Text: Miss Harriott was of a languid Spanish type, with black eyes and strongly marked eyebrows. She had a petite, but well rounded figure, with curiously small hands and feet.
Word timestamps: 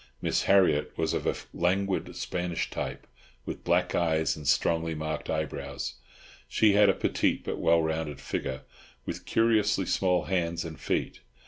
Miss 0.19 0.45
Harriott 0.45 0.97
was 0.97 1.13
of 1.13 1.27
a 1.27 1.35
languid 1.53 2.15
Spanish 2.15 2.71
type, 2.71 3.05
with 3.45 3.63
black 3.63 3.93
eyes 3.93 4.35
and 4.35 4.47
strongly 4.47 4.95
marked 4.95 5.29
eyebrows. 5.29 5.93
She 6.47 6.73
had 6.73 6.89
a 6.89 6.93
petite, 6.93 7.43
but 7.43 7.59
well 7.59 7.83
rounded 7.83 8.19
figure, 8.19 8.61
with 9.05 9.27
curiously 9.27 9.85
small 9.85 10.23
hands 10.23 10.65
and 10.65 10.79
feet. 10.79 11.19